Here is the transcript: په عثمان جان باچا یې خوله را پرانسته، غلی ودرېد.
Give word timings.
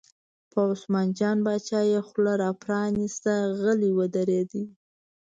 په 0.51 0.59
عثمان 0.71 1.07
جان 1.19 1.37
باچا 1.45 1.81
یې 1.91 1.99
خوله 2.07 2.33
را 2.41 2.51
پرانسته، 2.63 3.33
غلی 3.61 3.91
ودرېد. 3.97 4.51